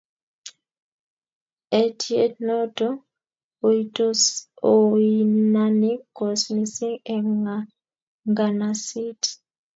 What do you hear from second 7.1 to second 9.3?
eng nganaseet.